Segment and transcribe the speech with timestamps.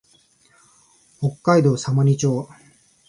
[1.19, 2.49] 北海道様似町